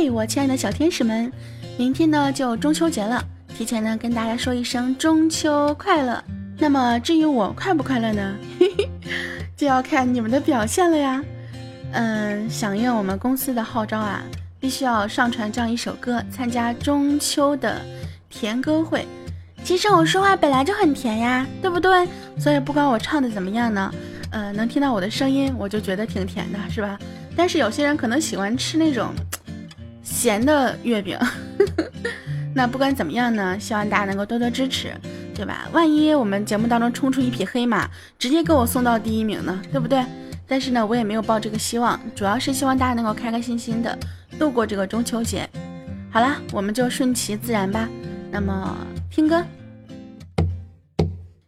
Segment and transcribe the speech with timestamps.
[0.00, 1.32] 嘿，我亲爱的小天使们，
[1.76, 3.20] 明天呢就中秋节了，
[3.56, 6.22] 提前呢跟大家说一声中秋快乐。
[6.56, 8.88] 那么至于我快不快乐呢，嘿 嘿
[9.56, 11.20] 就要看你们的表现了呀。
[11.90, 14.22] 嗯，响应我们公司的号召啊，
[14.60, 17.82] 必须要上传这样一首歌，参加中秋的
[18.30, 19.04] 甜歌会。
[19.64, 22.06] 其实我说话本来就很甜呀，对不对？
[22.38, 23.92] 所以不管我唱的怎么样呢，
[24.30, 26.96] 呃，能听到我的声音，我就觉得挺甜的，是吧？
[27.36, 29.12] 但是有些人可能喜欢吃那种
[30.10, 31.18] 咸的月饼，
[32.54, 34.92] 那不管怎么样呢，希望大家能够多多支持，
[35.34, 35.68] 对吧？
[35.72, 40.02] 万一我们节目当中冲出一匹黑马，直接给我送到第一名呢，对不对？
[40.48, 43.96] 但是呢，我也没有抱这个希望，主要是希望大家能够开开心心的
[44.38, 45.48] 度过这个中秋节。
[46.10, 47.88] 好啦，我们就顺其自然吧。
[48.30, 48.76] 那么
[49.10, 49.44] 听歌，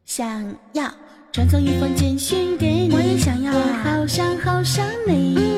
[0.04, 0.92] 想要
[1.32, 5.49] 传送一封简讯给你，我也想要好想好想你，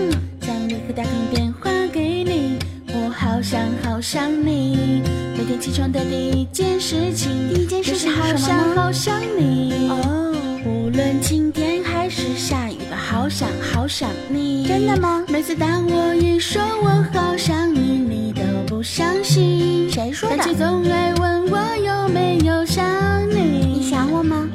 [4.02, 5.00] 想你。
[5.38, 9.88] 每天起床的第一件事情，第一件事情是好想好想你。
[9.88, 10.34] 哦，
[10.66, 14.66] 无论晴天还是下雨，都好想好想你。
[14.66, 15.24] 真的吗？
[15.28, 19.88] 每次当我一说我好想你，你都不相信。
[19.88, 20.48] 谁说的但？
[20.48, 22.84] 却总爱问我有没有想
[23.30, 23.36] 你。
[23.76, 24.48] 你想我吗？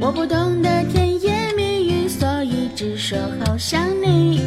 [0.00, 4.40] 我不懂得甜言蜜语，所以只说好想你。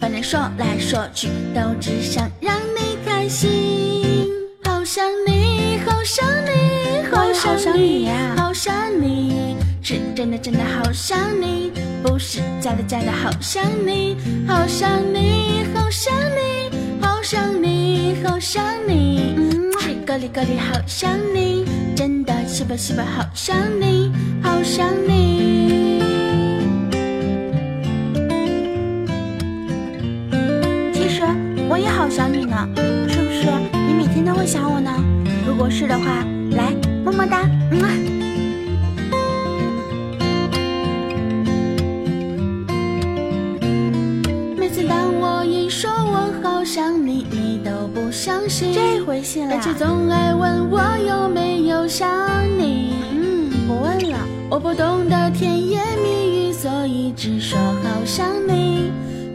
[0.00, 3.61] 反正说来说去，都只想让你开心。
[4.94, 14.18] 想你，好想你，好想你呀好想你，是真的真的好想你，不是假的假的好想你。
[14.46, 19.34] 好想你，好想你，好想你，好想你。
[19.34, 21.64] 嗯，是个里个里好想你，
[21.96, 24.12] 真的西吧西吧好想你，
[24.42, 26.02] 好想你。
[30.92, 31.22] 其实
[31.66, 32.68] 我也好想你呢，
[33.08, 33.71] 是不是？
[34.34, 34.90] 会想我呢？
[35.46, 36.72] 如果是的话，来
[37.04, 37.88] 么么哒，嗯啊。
[44.56, 52.08] 每次当我一说我好想你，你都不相信，这回信了但，却总爱问我有没有想
[52.58, 52.94] 你。
[53.12, 54.18] 嗯，不问了。
[54.50, 58.90] 我不懂得甜言蜜语，所以只说好想你。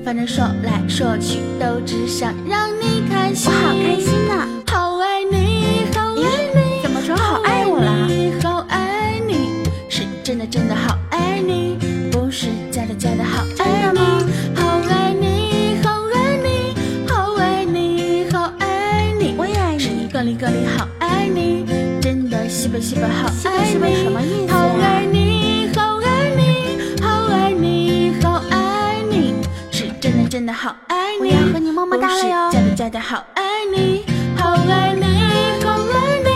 [0.05, 3.51] 反正说来说去，都只想让你开心。
[3.51, 4.56] 我好开心呢，好
[20.27, 21.65] 里个里好爱你，
[22.01, 29.35] 真的西北西北好西北西北你，什么意思啊好爱你，好爱你，好爱你，好爱你，
[29.71, 31.29] 是真的真的好爱你。
[31.29, 33.41] 我要和你么么哒了哟不是假的假的好爱
[33.73, 34.03] 你，
[34.35, 35.05] 好爱你，
[35.63, 36.29] 好爱你，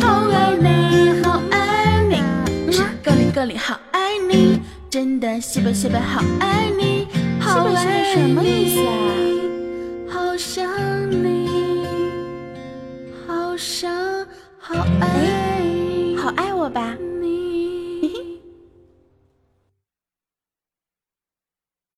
[0.00, 7.08] 好爱你，好爱你，是个里个里好爱你，真的西北西北好爱你，
[7.40, 9.31] 好西北西北什么意思啊
[16.62, 16.96] 我吧？